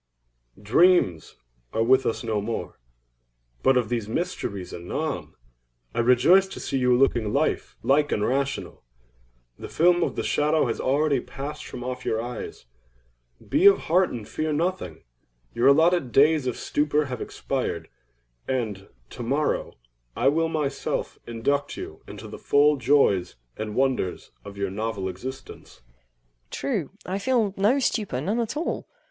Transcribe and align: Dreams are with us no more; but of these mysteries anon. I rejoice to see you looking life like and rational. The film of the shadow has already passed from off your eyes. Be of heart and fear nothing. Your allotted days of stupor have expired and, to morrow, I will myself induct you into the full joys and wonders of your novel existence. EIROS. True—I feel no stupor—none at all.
Dreams 0.59 1.35
are 1.73 1.83
with 1.83 2.07
us 2.07 2.23
no 2.23 2.41
more; 2.41 2.79
but 3.61 3.77
of 3.77 3.89
these 3.89 4.09
mysteries 4.09 4.73
anon. 4.73 5.35
I 5.93 5.99
rejoice 5.99 6.47
to 6.47 6.59
see 6.59 6.79
you 6.79 6.97
looking 6.97 7.31
life 7.31 7.77
like 7.83 8.11
and 8.11 8.25
rational. 8.25 8.83
The 9.59 9.69
film 9.69 10.01
of 10.01 10.15
the 10.15 10.23
shadow 10.23 10.65
has 10.65 10.79
already 10.79 11.19
passed 11.19 11.67
from 11.67 11.83
off 11.83 12.03
your 12.03 12.19
eyes. 12.19 12.65
Be 13.47 13.67
of 13.67 13.81
heart 13.91 14.09
and 14.09 14.27
fear 14.27 14.51
nothing. 14.51 15.03
Your 15.53 15.67
allotted 15.67 16.11
days 16.11 16.47
of 16.47 16.57
stupor 16.57 17.05
have 17.05 17.21
expired 17.21 17.87
and, 18.47 18.87
to 19.11 19.21
morrow, 19.21 19.75
I 20.15 20.29
will 20.29 20.49
myself 20.49 21.19
induct 21.27 21.77
you 21.77 22.01
into 22.07 22.27
the 22.27 22.39
full 22.39 22.75
joys 22.77 23.35
and 23.55 23.75
wonders 23.75 24.31
of 24.43 24.57
your 24.57 24.71
novel 24.71 25.07
existence. 25.07 25.81
EIROS. 25.81 25.89
True—I 26.49 27.19
feel 27.19 27.53
no 27.55 27.77
stupor—none 27.77 28.39
at 28.39 28.57
all. 28.57 28.87